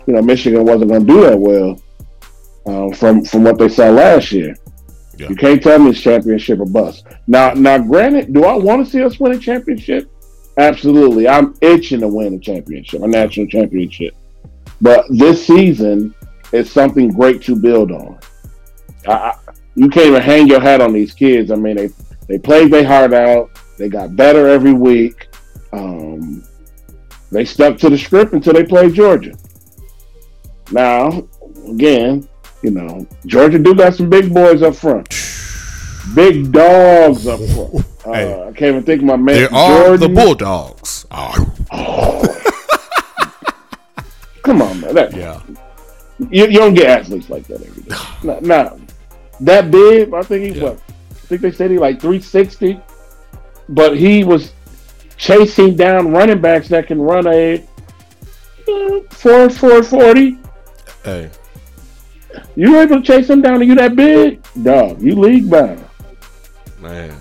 [0.08, 1.82] you know Michigan wasn't going to do that well
[2.68, 4.56] um, from from what they saw last year.
[5.18, 5.30] Yeah.
[5.30, 7.06] You can't tell me it's championship or bust.
[7.28, 10.10] Now now granted, do I want to see us win a championship?
[10.58, 14.16] Absolutely, I'm itching to win a championship, a national championship.
[14.82, 16.14] But this season
[16.52, 18.20] is something great to build on.
[19.08, 19.38] I, I,
[19.76, 21.52] you can't even hang your hat on these kids.
[21.52, 21.90] I mean, they
[22.28, 23.50] they played their heart out.
[23.78, 25.29] They got better every week.
[25.72, 26.44] Um,
[27.32, 29.34] they stuck to the script until they played Georgia.
[30.72, 31.28] Now,
[31.68, 32.28] again,
[32.64, 35.08] you know, Georgia do got some big boys up front,
[36.16, 37.76] big dogs up front.
[37.76, 38.34] Uh, Hey.
[38.34, 39.36] I can't even think of my man.
[39.36, 41.06] They are the Bulldogs.
[41.12, 41.56] Oh,
[44.44, 44.96] Come on, man.
[44.96, 45.40] That, yeah.
[46.18, 47.96] you, you don't get athletes like that every day.
[48.24, 48.78] Nah, nah.
[49.42, 50.14] that big.
[50.14, 50.70] I think he's Yeah.
[50.70, 50.82] what?
[51.12, 52.80] I think they said he like three sixty,
[53.68, 54.54] but he was
[55.20, 57.64] chasing down running backs that can run a
[59.12, 60.38] four four forty.
[61.04, 61.30] Hey,
[62.56, 64.42] You able to chase them down Are you that big?
[64.64, 65.84] Dog, you league bound.
[66.80, 67.16] man.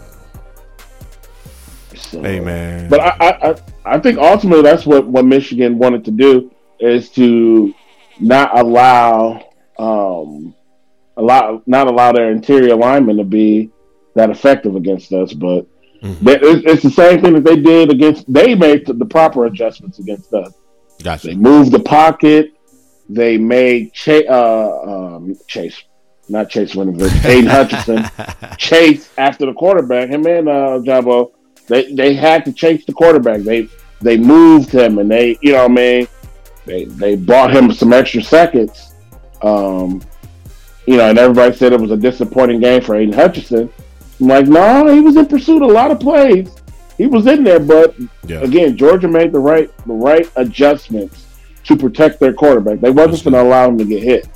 [1.95, 2.89] So, Hey, man.
[2.89, 7.11] But I, I, I, I think ultimately that's what, what Michigan wanted to do is
[7.11, 7.75] to
[8.21, 9.45] not allow
[9.79, 10.55] um
[11.17, 13.71] allow not allow their interior linemen to be
[14.15, 15.33] that effective against us.
[15.33, 15.67] But
[16.03, 16.27] Mhm.
[16.29, 18.33] it's, it's the same thing that they did against.
[18.33, 20.53] They made the, proper adjustments against us.
[20.99, 21.35] They Gotcha.
[21.35, 22.53] moved the pocket.
[23.09, 25.83] They made Chase, uh, um, Chase,
[26.29, 30.11] not Chase Winovich, Aidan Hutchinson chase after the quarterback.
[30.11, 31.33] Him and uh, Jabo,
[31.69, 33.41] they they had to chase the quarterback.
[33.41, 33.69] They
[34.03, 36.09] they moved him and they, you know, what I mean,
[36.67, 38.95] they they bought him some extra seconds.
[39.43, 40.03] Um,
[40.87, 43.73] you know, and everybody said it was a disappointing game for Aidan Hutchinson.
[44.21, 46.51] I'm like, no, he was in pursuit of a lot of plays.
[46.97, 47.95] He was in there, but
[48.27, 48.41] Yeah.
[48.41, 51.25] again, Georgia made the right the right adjustments
[51.65, 52.81] to protect their quarterback.
[52.81, 54.27] They wasn't going to allow him to get hit,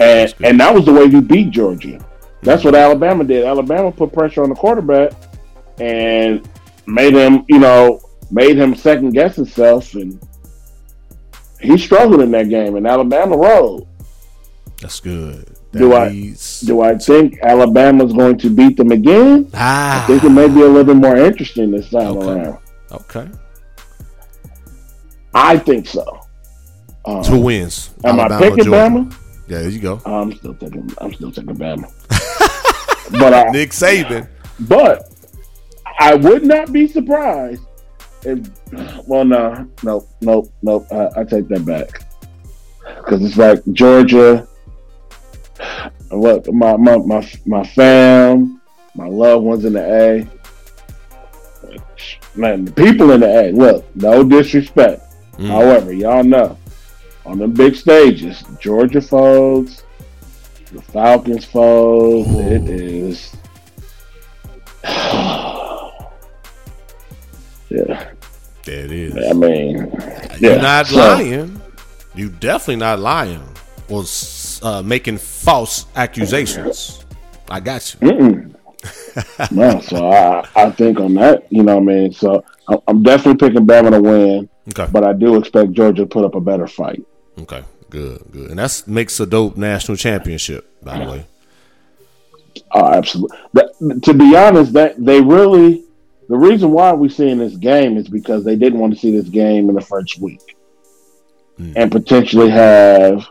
[0.00, 1.98] and and that was the way you beat Georgia.
[2.42, 3.44] That's what Alabama did.
[3.44, 5.12] Alabama put pressure on the quarterback
[5.80, 6.48] and
[6.86, 10.18] made him, you know, made him second guess himself, and
[11.60, 12.76] he struggled in that game.
[12.76, 13.86] And Alabama rolled.
[14.80, 15.57] That's good.
[15.72, 19.48] Do I- leads- Do I think Alabama's going to beat them again?
[19.54, 20.02] Ah.
[20.02, 22.40] I think it may be a little bit more interesting this time Okay.
[22.40, 22.58] around.
[22.92, 23.28] Okay.
[25.34, 26.20] I think so.
[27.04, 27.90] Um, Two wins.
[28.04, 28.90] am I Alabama, picking Georgia.
[28.90, 29.12] Bama?
[29.46, 30.00] Yeah, there you go.
[30.06, 30.90] I'm still taking.
[30.98, 31.90] I'm still taking Bama.
[33.20, 34.26] but I, Nick Saban.
[34.60, 35.10] but
[36.00, 37.62] I would not be surprised
[38.24, 38.48] if.
[39.06, 40.86] Well, no, no, no, no.
[40.90, 42.04] I, I take that back
[42.98, 44.47] because it's like Georgia.
[46.10, 48.60] What my my my my fam,
[48.94, 50.26] my loved ones in the A.
[52.34, 53.52] Man, the people in the A.
[53.52, 55.02] Look, no disrespect.
[55.38, 55.48] Mm.
[55.48, 56.56] However, y'all know
[57.26, 59.82] on the big stages, Georgia folds,
[60.72, 62.26] the Falcons fold.
[62.28, 62.38] Ooh.
[62.40, 63.36] It is.
[64.84, 65.90] yeah,
[68.64, 69.30] There it is.
[69.30, 69.92] I mean,
[70.38, 71.60] You're not so- lying.
[72.14, 73.42] You definitely not lying
[73.88, 74.04] or
[74.62, 77.04] uh, making false accusations.
[77.50, 78.08] I got you.
[78.08, 78.54] Mm-mm.
[79.50, 82.12] no, so I, I think on that, you know what I mean?
[82.12, 82.44] So
[82.86, 84.86] I'm definitely picking Bama to win, Okay.
[84.92, 87.02] but I do expect Georgia to put up a better fight.
[87.40, 87.64] Okay.
[87.90, 88.22] Good.
[88.30, 88.50] Good.
[88.50, 90.70] And that makes a dope national championship.
[90.84, 91.26] By the way.
[92.72, 93.38] Oh, absolutely.
[93.54, 95.84] That, to be honest, that they really
[96.28, 99.28] the reason why we're seeing this game is because they didn't want to see this
[99.30, 100.40] game in the first week
[101.58, 101.72] Mm.
[101.74, 103.26] and potentially have,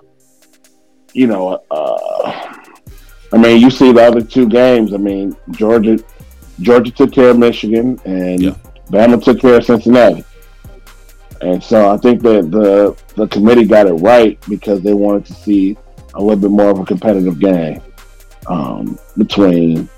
[1.17, 2.57] you know, uh,
[3.33, 4.93] I mean, you see the other two games.
[4.93, 5.97] I mean, Georgia,
[6.61, 8.55] Georgia took care of Michigan, and Yeah.
[8.91, 10.23] Bama took care of Cincinnati.
[11.41, 15.33] And so I think that the the committee got it right because they wanted to
[15.33, 15.75] see
[16.13, 17.81] a little bit more of a competitive game
[18.47, 19.89] um, between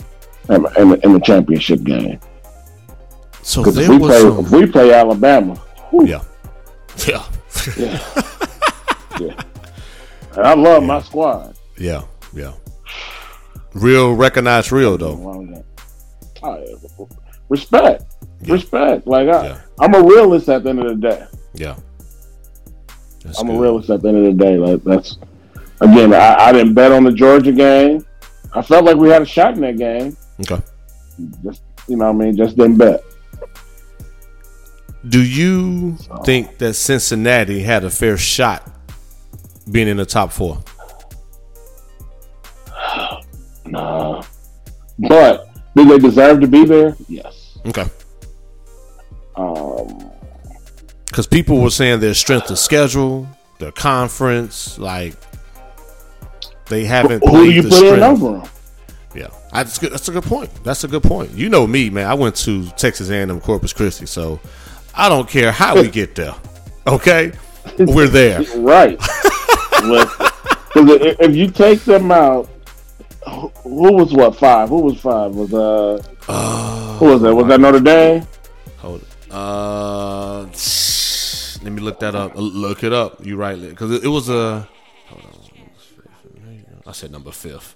[0.47, 2.19] and, and, and the championship game.
[3.41, 5.55] So if we was play some, if we play Alabama,
[5.91, 6.23] whew, yeah,
[7.08, 7.25] yeah,
[9.19, 9.43] yeah.
[10.36, 11.56] And I love my squad.
[11.78, 12.54] yeah, yeah.
[13.74, 15.63] Real recognized real though.
[17.50, 18.04] Respect,
[18.42, 18.54] Yeah.
[18.54, 19.08] respect.
[19.08, 19.58] Like I, Yeah.
[19.80, 21.26] I'm a realist at the end of the day.
[21.54, 21.76] Yeah.
[23.24, 23.56] That's I'm good.
[23.58, 24.58] a realist at the end of the day.
[24.58, 25.18] Like that's
[25.82, 28.06] again, I, I didn't bet on the Georgia game.
[28.54, 30.15] I felt like we had a shot in that game.
[30.42, 30.62] Okay.
[31.44, 33.04] Just you know, what I mean, just didn't bet.
[35.08, 38.70] Do you think that Cincinnati had a fair shot
[39.71, 40.62] being in the top four?
[43.65, 44.23] Nah,
[44.97, 46.95] but do they deserve to be there?
[47.08, 47.60] Yes.
[47.67, 47.86] Okay.
[49.36, 50.12] Um,
[51.05, 53.27] Because people were saying their strength of schedule,
[53.60, 55.13] their conference, like
[56.67, 58.49] they haven't who do you put in over them?
[59.15, 60.49] Yeah, I, that's, good, that's a good point.
[60.63, 61.32] That's a good point.
[61.32, 62.08] You know me, man.
[62.08, 64.39] I went to Texas A&M Corpus Christi, so
[64.95, 66.36] I don't care how we get there.
[66.88, 67.32] Okay,
[67.77, 68.41] we're there.
[68.58, 68.99] Right.
[69.82, 72.50] Because if you take them out,
[73.63, 74.70] who was what five?
[74.70, 75.34] Who was five?
[75.36, 76.02] Was uh,
[77.00, 77.34] who was that?
[77.34, 78.28] Was that Notre Dame?
[78.78, 79.32] Hold it.
[79.32, 80.42] Uh,
[81.63, 82.34] let me look that up.
[82.36, 83.26] Look it up.
[83.26, 84.68] You right, because it, it was a.
[85.08, 85.39] Hold on.
[86.88, 87.76] I said number fifth.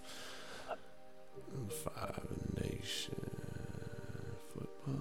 [1.84, 2.20] Five
[2.60, 3.16] Nation
[4.54, 4.96] football.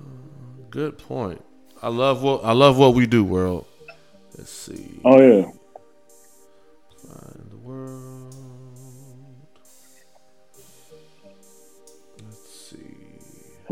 [0.69, 1.43] Good point.
[1.81, 3.67] I love what I love what we do, world.
[4.37, 5.01] Let's see.
[5.05, 5.51] Oh yeah.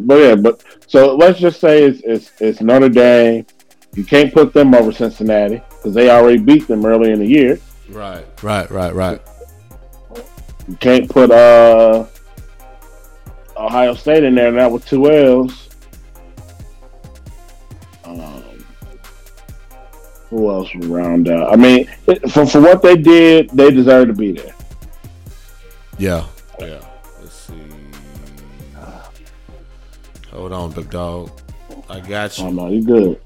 [0.06, 3.46] But yeah, but so let's just say it's it's, it's Notre Dame.
[3.94, 7.58] You can't put them over Cincinnati because they already beat them early in the year.
[7.88, 8.24] Right.
[8.42, 8.70] Right.
[8.70, 8.94] Right.
[8.94, 9.20] Right.
[10.68, 12.06] You can't put uh
[13.56, 15.68] Ohio State in there now with two L's.
[18.04, 18.64] Um,
[20.28, 21.52] who else would round out?
[21.52, 21.86] I mean,
[22.28, 24.54] for for what they did, they deserve to be there.
[25.98, 26.26] Yeah.
[26.58, 26.89] Yeah.
[30.33, 31.31] Hold on, big dog.
[31.88, 32.45] I got you.
[32.47, 33.21] Oh no, you good.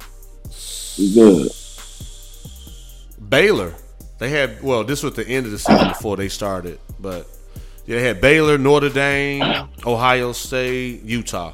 [0.97, 1.53] You good.
[3.29, 3.75] Baylor.
[4.19, 7.27] They had well, this was the end of the season before they started, but
[7.87, 9.43] yeah, they had Baylor, Notre Dame,
[9.85, 11.53] Ohio State, Utah.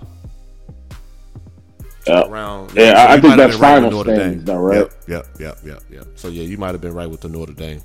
[2.07, 2.23] Yeah.
[2.29, 4.45] Around, Yeah, I- so I think that's right final Notre standings, Dame.
[4.57, 4.77] though, right?
[4.79, 6.07] Yep, yep, yep, yep, yep.
[6.17, 7.83] So yeah, you might have been right with the Notre Dame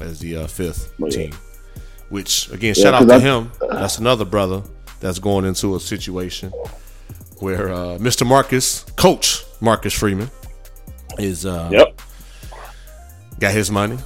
[0.00, 1.08] as the uh, fifth yeah.
[1.10, 1.32] team.
[2.08, 3.52] Which again, Yeah, shout out to I- him.
[3.70, 4.62] That's another brother
[5.00, 6.52] that's going into a situation
[7.42, 8.24] where uh, Mr.
[8.26, 10.30] Marcus, Coach Marcus Freeman,
[11.18, 12.00] is uh, Yep.
[13.40, 13.98] got his money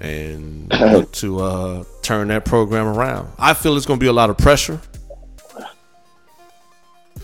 [0.00, 0.70] and
[1.12, 3.30] to uh, turn that program around.
[3.38, 4.80] I feel it's going to be a lot of pressure.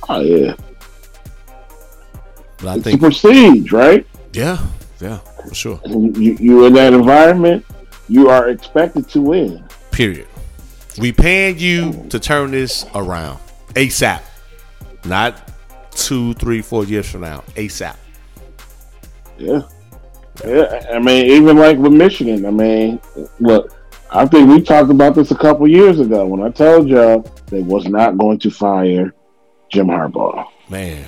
[0.09, 0.55] Oh yeah.
[2.59, 4.07] But I It's think, prestige, right?
[4.33, 4.65] yeah,
[5.01, 5.81] yeah, for sure.
[5.87, 7.65] You, you in that environment,
[8.09, 9.65] you are expected to win.
[9.91, 10.27] Period.
[10.99, 13.39] We paying you to turn this around
[13.75, 14.23] ASAP,
[15.05, 15.53] not
[15.91, 17.43] two, three, four years from now.
[17.55, 17.97] ASAP.
[19.39, 19.63] Yeah.
[20.45, 20.87] Yeah.
[20.93, 23.01] I mean, even like with Michigan, I mean,
[23.41, 23.75] look,
[24.11, 27.63] I think we talked about this a couple years ago when I told y'all they
[27.63, 29.15] was not going to fire
[29.71, 30.47] Jim Harbaugh.
[30.69, 31.05] Man,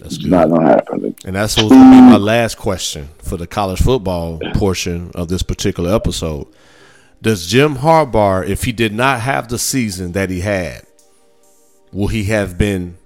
[0.00, 0.30] that's good.
[0.30, 1.14] not going to happen.
[1.24, 5.42] And that's supposed to be my last question for the college football portion of this
[5.42, 6.46] particular episode.
[7.20, 10.82] Does Jim Harbaugh, if he did not have the season that he had,
[11.92, 12.96] will he have been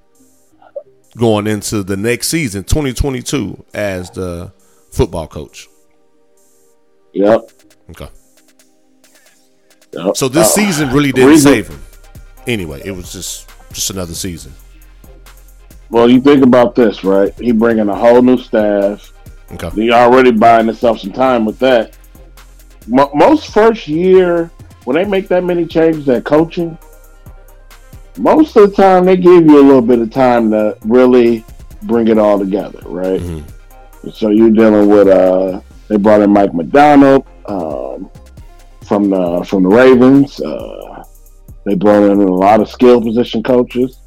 [1.16, 4.53] going into the next season, 2022, as the
[4.90, 5.68] football coach?
[7.14, 7.51] Yep.
[7.90, 8.09] Okay.
[9.92, 10.16] yep.
[10.16, 11.83] So this Uh, season really didn't reason- save him.
[12.47, 14.53] Anyway, it was just just another season.
[15.90, 17.33] Well, you think about this, right?
[17.38, 19.12] He bringing a whole new staff.
[19.53, 19.68] Okay.
[19.75, 21.92] He already buying himself some time with that.
[22.87, 24.51] Mo- most first year,
[24.85, 26.77] when they make that many changes at coaching,
[28.18, 31.44] most of the time they give you a little bit of time to really
[31.83, 33.20] bring it all together, right?
[33.20, 33.42] Mhm.
[34.12, 38.11] So you're dealing with uh, they brought in Mike Macdonald um,
[38.85, 40.40] from the from the Ravens.
[40.40, 41.05] Uh,
[41.64, 43.98] they brought in a lot of skill position coaches.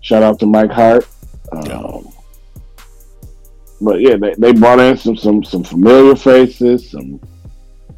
[0.00, 1.06] Shout out to Mike Hart.
[1.52, 2.00] Um, Yeah.
[3.80, 6.90] But yeah, they, they brought in some some some familiar faces.
[6.90, 7.20] Some,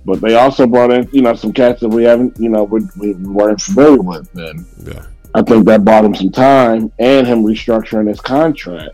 [0.05, 2.81] but they also brought in you know some cats that we haven't you know we,
[2.99, 4.29] we weren't familiar with.
[4.37, 5.05] And Yeah.
[5.37, 8.91] I think that bought him some time, and him restructuring his contract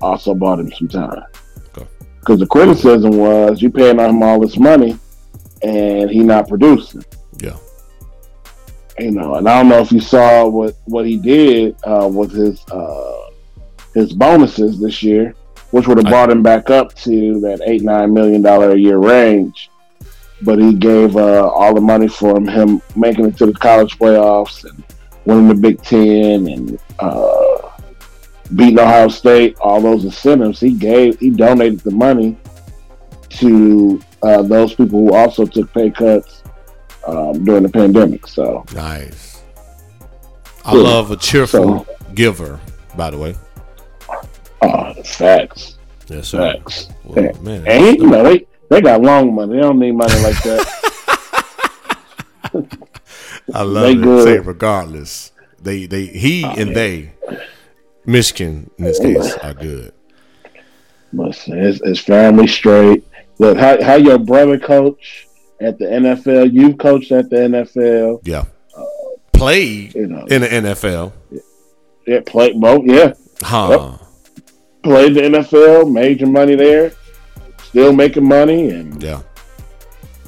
[0.00, 1.22] also bought him some time.
[1.76, 1.86] Okay.
[2.20, 4.98] because the criticism was you paying him all this money
[5.62, 7.04] and he not producing.
[7.42, 7.56] Yeah.
[8.98, 12.32] You know, and I don't know if you saw what what he did uh, with
[12.32, 13.30] his uh,
[13.94, 15.34] his bonuses this year,
[15.70, 18.76] which would have I- brought him back up to that eight nine million dollar a
[18.76, 19.70] year range.
[20.42, 23.98] But he gave uh, all the money for him, him making it to the college
[23.98, 24.82] playoffs and
[25.24, 27.70] winning the Big Ten and uh,
[28.54, 29.56] beating Ohio State.
[29.60, 32.36] All those incentives he gave, he donated the money
[33.30, 36.42] to uh, those people who also took pay cuts
[37.06, 38.26] um, during the pandemic.
[38.26, 39.42] So, Nice.
[40.64, 40.82] I Yeah.
[40.82, 42.60] love a cheerful giver,
[42.96, 43.34] by the way.
[44.62, 45.78] uh, facts,
[46.08, 46.52] Yes, sir.
[46.54, 46.88] facts.
[47.04, 49.54] Well, man, And you know they they got long money.
[49.56, 50.66] They don't need money like that.
[53.54, 54.02] I love they it.
[54.02, 54.24] good.
[54.24, 55.32] Say regardless.
[55.62, 57.12] They they he ah, and they
[58.06, 59.92] Michigan in this case are good.
[61.12, 63.04] Listen, it's, it's family straight.
[63.38, 65.26] Look, how how your brother coach
[65.60, 66.52] at the NFL?
[66.52, 68.20] You've coached at the NFL.
[68.24, 68.44] Yeah.
[68.76, 68.84] Uh,
[69.32, 71.12] played You know, in the NFL.
[72.06, 72.84] it played both.
[72.86, 73.98] Yeah, Huh.
[74.82, 76.92] played the NFL, made your money there,
[77.64, 79.22] still making money, and Yeah.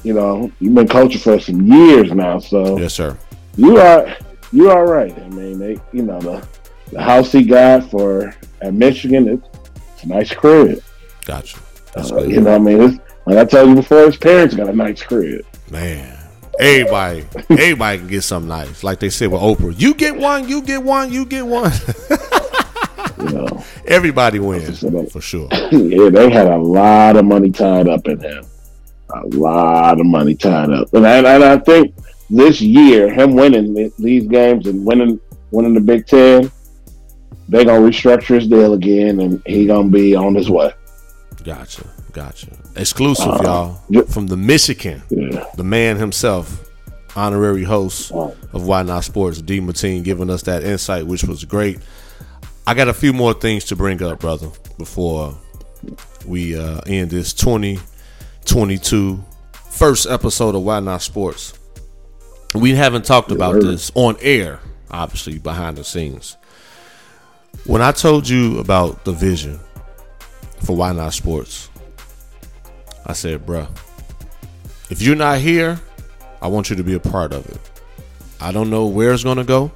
[0.03, 2.39] You know you've been coaching for some years now.
[2.39, 3.17] So Yes, sir.
[3.55, 4.15] you are
[4.51, 5.17] you all right.
[5.17, 6.45] I mean, they you know the
[6.91, 9.27] the house he got for at Michigan.
[9.27, 9.47] It's,
[9.95, 10.81] it's a nice crib.
[11.25, 11.57] Gotcha.
[11.93, 12.31] That's Uh, good.
[12.31, 14.73] you know, what I mean, it's, like I told you before, his parents got a
[14.73, 15.45] nice crib.
[15.71, 16.19] Man.
[16.59, 18.83] Everybody everybody can get something nice.
[18.83, 19.73] Like they said with Oprah.
[19.75, 21.71] You get one, you get one, you get one.
[23.19, 25.47] You know, Everybody wins for sure.
[25.71, 28.43] yeah, they had a lot of money tied up in him.
[29.13, 31.93] A lot of money tied up, and I, and I think
[32.29, 35.19] this year, him winning these games and winning
[35.51, 36.51] winning the Big Ten,
[37.47, 40.71] they're gonna restructure his deal again, and he gonna be on his way.
[41.43, 41.85] Gotcha.
[42.11, 42.47] Gotcha.
[42.75, 44.03] Exclusive, Uh, y'all.
[44.05, 45.01] From the Michigan.
[45.09, 45.45] Yeah.
[45.57, 46.63] the man himself,
[47.15, 49.59] honorary host of Why Not Sports, D.
[49.59, 51.79] Mateen, giving us that insight, which was great.
[52.65, 54.47] I got a few more things to bring up, brother,
[54.77, 55.35] before
[56.25, 57.33] we uh, end this
[58.45, 61.57] 2022 first episode of Why Not Sports.
[62.53, 64.59] We haven't talked about this on air,
[64.91, 66.37] obviously, behind the scenes.
[67.65, 69.59] When I told you about the vision
[70.63, 71.69] for Why Not Sports,
[73.05, 73.67] I said, bruh,
[74.89, 75.79] if you're not here,
[76.41, 77.59] I want you to be a part of it.
[78.39, 79.71] I don't know where it's going to go,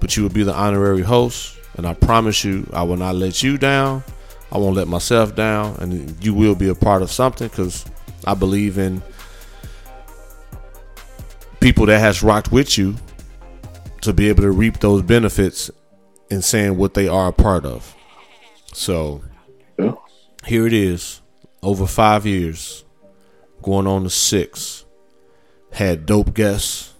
[0.00, 1.56] but you will be the honorary host.
[1.76, 4.02] And I promise you, I will not let you down.
[4.52, 5.76] I won't let myself down.
[5.80, 7.84] And you will be a part of something because
[8.24, 9.02] I believe in
[11.60, 12.94] people that has rocked with you
[14.02, 15.70] to be able to reap those benefits
[16.30, 17.94] in saying what they are a part of.
[18.72, 19.22] So
[19.78, 19.94] Yeah.
[20.44, 21.20] here it is
[21.62, 22.84] over five years,
[23.62, 24.84] going on to six.
[25.72, 26.94] Had dope guests,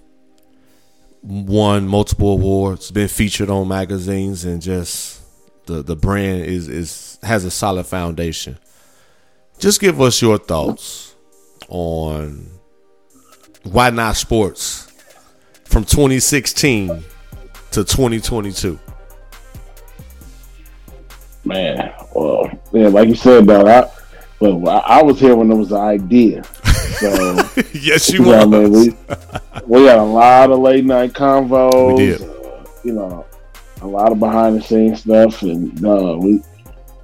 [1.23, 5.16] won multiple awards, been featured on magazines, and just
[5.67, 8.59] the the brand is is has a solid foundation.
[9.59, 11.15] Just give us your thoughts
[11.69, 12.47] on
[13.63, 14.91] why not sports
[15.65, 16.89] from 2016
[17.73, 18.79] to 2022.
[21.45, 23.67] Man, well, yeah, like you said, dog.
[23.67, 23.89] I,
[24.41, 26.43] well, I, I was here when there was the idea.
[26.99, 27.09] So
[27.73, 28.95] yes, you you know, I mean, we
[29.67, 31.97] we had a lot of late night convos.
[31.97, 32.23] We did.
[32.23, 33.26] uh, you know,
[33.83, 36.43] a lot of behind the scenes stuff, and uh, we,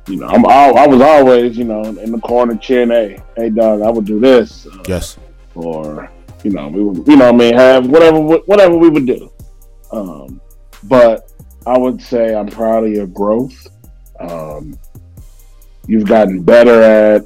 [0.08, 3.50] you know, I'm all, I was always, you know, in the corner cheering, hey, hey,
[3.50, 5.18] dog, I would do this, uh, Yes,
[5.54, 6.10] or
[6.44, 9.30] you know, we would, you know, I mean, have whatever, whatever we would do.
[9.92, 10.40] Um,
[10.84, 11.30] but
[11.66, 13.68] I would say I'm proud of your growth.
[14.18, 14.78] Um,
[15.86, 17.22] you've gotten better at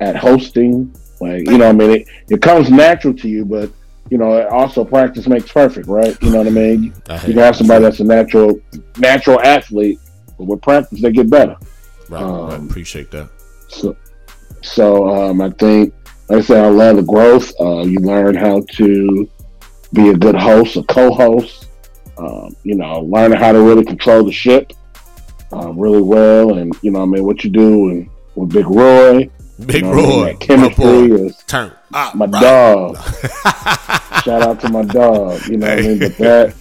[0.00, 0.94] at hosting.
[1.20, 3.70] Like you know, I mean, it, it comes natural to you, but
[4.10, 6.16] you know, also practice makes perfect, right?
[6.22, 6.94] You know what I mean?
[7.08, 8.60] I You can have somebody that's a natural
[8.98, 9.98] natural athlete,
[10.38, 11.56] but with practice they get better.
[12.08, 13.30] right, um, Appreciate that.
[13.68, 13.96] So,
[14.62, 15.94] so um, I think,
[16.28, 17.52] like I said, I love the growth.
[17.60, 19.28] Uh, you learn how to
[19.92, 21.68] be a good host, a co-host.
[22.16, 24.72] Um, you know, learning how to really control the ship
[25.52, 29.30] uh, really well, and you know, I mean, what you do and with Big Roy,
[29.66, 32.42] Big you know, what I mean, Roy, chemistry is turn up, my right.
[32.42, 32.96] dog.
[34.24, 35.46] Shout out to my dog.
[35.46, 35.98] You know what I mean?
[36.00, 36.54] But that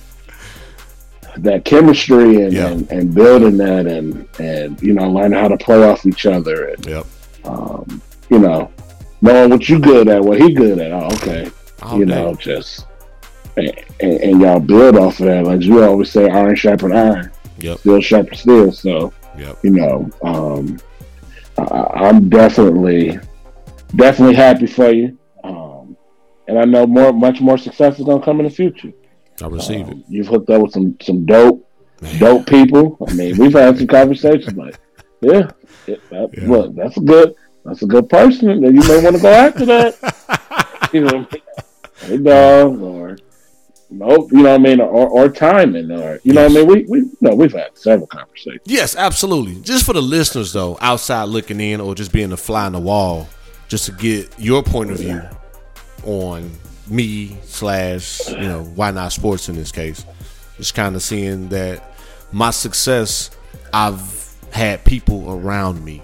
[1.38, 2.68] that chemistry and, Yeah.
[2.68, 6.66] and, and building that and and you know learning how to play off each other
[6.66, 7.06] and Yep.
[7.46, 8.70] um, you know
[9.22, 10.92] knowing what you good at, what he good at.
[10.92, 11.50] Oh, okay,
[11.82, 12.14] All you day.
[12.14, 12.86] know, just
[13.58, 13.72] and,
[14.02, 15.46] and, y'all build off of that.
[15.46, 17.80] Like you always say, iron sharpen iron, Yep.
[17.80, 18.72] steel sharpen steel.
[18.72, 19.58] So Yep.
[19.64, 20.78] you know, um,
[21.58, 21.64] I,
[22.08, 23.20] I'm definitely,
[23.96, 25.18] definitely happy for you.
[25.44, 25.96] Um,
[26.48, 28.92] and I know more, much more success is gonna come in the future.
[29.42, 31.68] I receive Um, you've hooked up with some some dope,
[32.20, 32.98] dope people.
[33.08, 34.76] I mean, we've had some conversations like,
[35.22, 35.50] yeah,
[35.88, 36.48] yeah, that, Yeah.
[36.50, 37.34] look, that's a good,
[37.66, 38.50] that's a good person.
[38.50, 40.90] And you may want to go after that.
[40.94, 41.28] you know,
[42.02, 43.18] hey dog, or
[43.94, 46.56] nope, you know what I mean, or, or timing, or uh, you know what I
[46.56, 46.68] mean.
[46.68, 48.62] We we no, we've had several conversations.
[48.66, 49.62] Yes, absolutely.
[49.62, 52.80] Just for the listeners, though, outside looking in or just being a fly on the
[52.80, 53.28] wall,
[53.68, 55.22] just to get your point of view
[56.06, 56.52] on
[56.88, 60.06] me slash you know why not sports in this case.
[60.58, 61.96] Just kind of seeing that
[62.32, 63.30] my success,
[63.74, 66.02] I've had people around me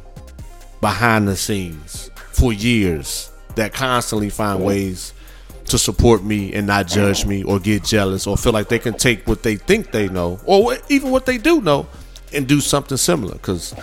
[0.81, 5.13] behind the scenes for years that constantly find ways
[5.69, 8.93] to support me and not judge me or get jealous or feel like they can
[8.93, 11.87] take what they think they know or even what they do know
[12.33, 13.33] and do something similar.
[13.33, 13.73] Because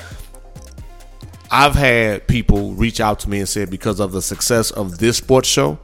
[1.51, 5.19] i've had people reach out to me and said because of the success of this
[5.19, 5.79] sports show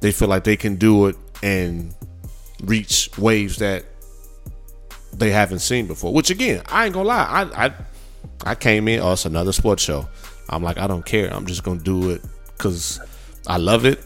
[0.00, 1.94] they feel like they can do it and
[2.64, 3.84] reach waves that
[5.14, 7.74] they haven't seen before which again i ain't gonna lie i i,
[8.44, 10.06] I came in oh it's another sports show.
[10.48, 11.32] I'm like i don't care.
[11.32, 12.22] I'm just gonna do it
[12.56, 13.00] because
[13.46, 14.04] i love it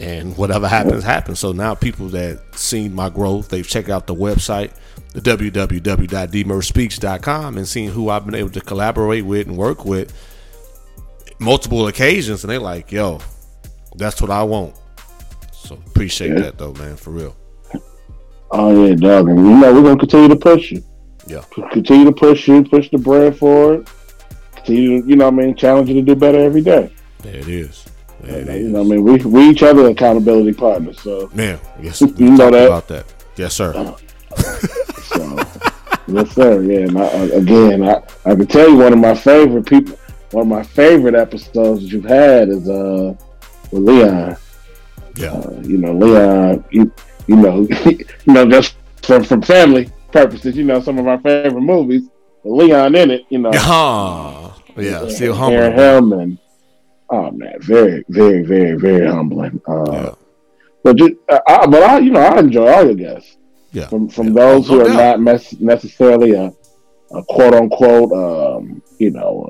[0.00, 4.14] and whatever happens happens so now people that seen my growth they've checked out the
[4.14, 4.70] website
[5.12, 10.12] the www.dmurphspeaks.com and seen who i've been able to collaborate with and work with
[11.38, 13.20] multiple occasions and they're like yo
[13.96, 14.74] that's what i want
[15.52, 16.40] so appreciate Yeah.
[16.40, 17.36] that though man for real
[18.52, 20.82] Oh yeah, dog, and you know we're gonna continue to push you.
[21.28, 21.44] Yeah.
[21.70, 23.88] continue to push you, push the brand forward.
[24.56, 26.92] Continue to, you know, what I mean, challenge you to do better every day.
[27.20, 27.86] there it is
[28.24, 31.00] it You know, what I mean, we we each other accountability partners.
[31.00, 32.66] So, man yes You know that.
[32.66, 33.06] about that
[33.36, 33.72] yes sir
[35.02, 35.38] so
[36.06, 36.62] yes, sir.
[36.62, 39.96] Yeah, and I, uh, again, I I can tell you one of my favorite people,
[40.30, 43.14] one of my favorite episodes that you've had is uh
[43.70, 44.36] with Leon.
[45.16, 46.64] yeah Uh, you know, Leon.
[46.70, 46.92] You
[47.26, 50.56] you know, you know, just from from family purposes.
[50.56, 52.08] You know, some of our favorite movies.
[52.44, 53.22] Leon in it.
[53.28, 56.38] You know, yeah yeah still humble him and
[57.10, 59.60] oh man, very, very, very, very humbling.
[59.68, 60.10] Uh, yeah
[60.84, 63.36] But just, uh, I, but I, you know, I enjoy all your guests.
[63.72, 64.38] yeah From from Yeah.
[64.42, 66.46] those who are not mes- necessarily a,
[67.18, 69.48] a quote unquote, um, you know,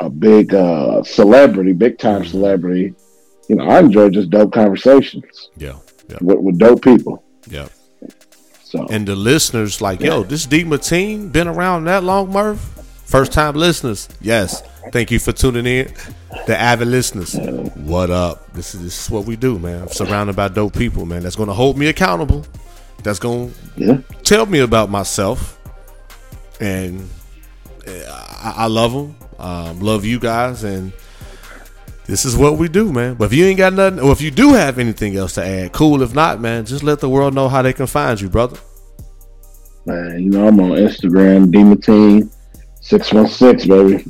[0.00, 2.30] a, a big uh, celebrity, big time Mm-hmm.
[2.30, 2.94] celebrity.
[3.48, 5.76] You know, I enjoy just dope conversations yeah
[6.08, 7.24] yeah with, with dope people.
[7.50, 7.68] yeah
[8.62, 12.60] So and the listeners like, yo, this D Mateen been around that long, Murph?
[13.06, 14.62] First time listeners, yes.
[14.92, 15.92] Thank you for tuning in.
[16.46, 17.36] The avid listeners,
[17.74, 18.52] what up?
[18.52, 19.82] This is this is what we do, man.
[19.82, 21.22] I'm surrounded by dope people, man.
[21.22, 22.46] That's gonna hold me accountable.
[23.02, 25.58] That's gonna yeah, tell me about myself,
[26.60, 27.08] and
[27.86, 27.90] uh,
[28.42, 29.16] I, I love them.
[29.38, 30.92] Um, love you guys, and
[32.06, 33.14] this is what we do, man.
[33.14, 35.72] But if you ain't got nothing, or if you do have anything else to add,
[35.72, 36.02] cool.
[36.02, 38.58] If not, man, just let the world know how they can find you, brother.
[39.86, 40.22] man.
[40.22, 42.30] You know, I'm on Instagram, D Mateen
[42.80, 44.04] six one six, baby.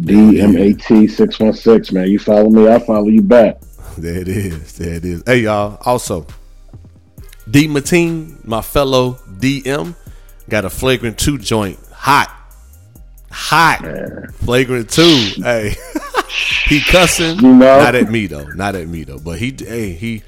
[0.00, 2.08] D M A T six one six, man.
[2.08, 3.60] You follow me, I follow you back.
[3.96, 4.74] There it is.
[4.74, 5.22] There it is.
[5.26, 5.78] Hey y'all.
[5.84, 6.26] Also,
[7.50, 9.96] D Mateen, my fellow DM,
[10.48, 11.78] got a flagrant two joint.
[11.92, 12.32] Hot.
[13.30, 13.80] Hot.
[14.34, 15.32] Flagrant two.
[15.36, 15.74] Hey.
[16.66, 17.36] he cussing.
[17.40, 17.78] You know?
[17.78, 18.46] Not at me though.
[18.48, 19.18] Not at me though.
[19.18, 20.22] But he hey, he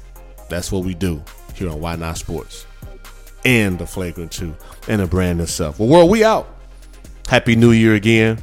[0.49, 1.23] That's what we do
[1.55, 2.67] here on Why Not Sports.
[3.47, 4.57] And the Flagrant 2
[4.89, 5.79] and the brand itself.
[5.79, 6.49] Well, world, we out.
[7.29, 8.43] Happy New Year again.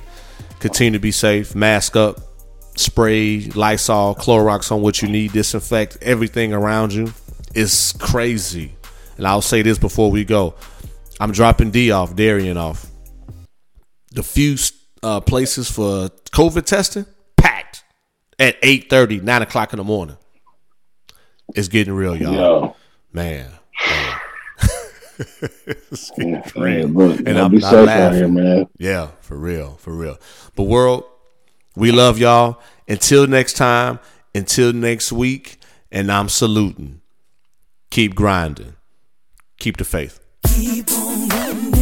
[0.62, 1.54] Continue to be safe.
[1.56, 2.22] Mask up.
[2.78, 5.34] Spray Lysol, Clorox on what you need.
[5.34, 7.14] Disinfect everything around you.
[7.54, 8.76] It's crazy.
[9.18, 10.56] And I'll say this before we go.
[11.20, 12.90] I'm dropping D off, Darian off.
[14.12, 14.56] The few
[15.04, 17.84] uh, places for COVID testing packed
[18.40, 20.18] at 8 9 o'clock in the morning.
[21.56, 22.34] It's getting real, y'all.
[22.34, 22.76] Yo.
[23.12, 23.52] Man.
[23.86, 24.13] man.
[25.20, 28.18] It's Yeah, getting man, look, And and I'm be not safe laughing.
[28.18, 28.68] here, man.
[28.78, 30.18] Yeah, for real, for real.
[30.56, 31.04] But world,
[31.76, 32.60] we love y'all.
[32.88, 34.00] Until next time,
[34.36, 35.60] until next week,
[35.92, 37.02] and I'm saluting.
[37.92, 38.76] Keep grinding.
[39.60, 40.20] Keep the faith.
[40.48, 41.73] Keep on running, keep